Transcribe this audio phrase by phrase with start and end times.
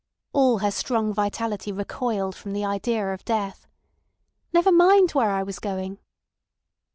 [0.33, 3.67] All her strong vitality recoiled from the idea of death.
[4.51, 5.99] "Never mind where I was going.